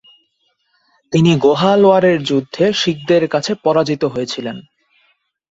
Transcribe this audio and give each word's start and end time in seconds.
তিনি 1.13 1.31
গোহালওয়ারের 1.37 2.19
যুদ্ধে 2.23 2.65
শিখদের 2.73 3.23
কাছে 3.27 3.51
পরাজিত 3.63 4.03
হয়েছিলেন। 4.05 4.57